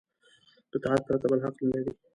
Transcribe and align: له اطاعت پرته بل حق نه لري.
له 0.69 0.75
اطاعت 0.79 1.01
پرته 1.07 1.25
بل 1.31 1.39
حق 1.45 1.55
نه 1.63 1.69
لري. 1.79 1.91